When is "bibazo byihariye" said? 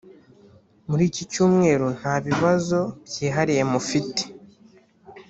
2.25-3.63